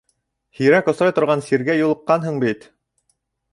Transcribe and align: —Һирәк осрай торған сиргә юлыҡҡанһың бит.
—Һирәк 0.59 0.89
осрай 0.93 1.13
торған 1.19 1.45
сиргә 1.51 1.77
юлыҡҡанһың 1.83 2.43
бит. 2.47 2.69